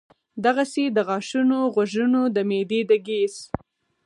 [0.45, 3.35] دغسې د غاښونو، غوږونو، د معدې د ګېس،